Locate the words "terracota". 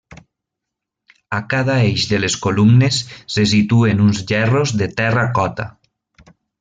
5.03-5.69